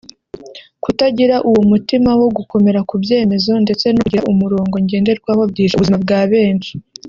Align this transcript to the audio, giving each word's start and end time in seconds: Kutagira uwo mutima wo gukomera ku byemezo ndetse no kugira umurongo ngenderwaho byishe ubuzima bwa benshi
Kutagira 0.83 1.35
uwo 1.49 1.61
mutima 1.71 2.09
wo 2.19 2.27
gukomera 2.37 2.79
ku 2.89 2.95
byemezo 3.03 3.53
ndetse 3.63 3.85
no 3.91 4.01
kugira 4.03 4.27
umurongo 4.31 4.75
ngenderwaho 4.83 5.41
byishe 5.51 5.73
ubuzima 5.75 5.99
bwa 6.05 6.21
benshi 6.31 6.73